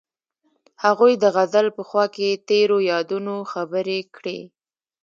هغوی 0.83 1.13
د 1.17 1.25
غزل 1.35 1.67
په 1.77 1.81
خوا 1.87 2.05
کې 2.15 2.29
تیرو 2.47 2.77
یادونو 2.91 3.35
خبرې 3.51 3.99
کړې. 4.15 4.39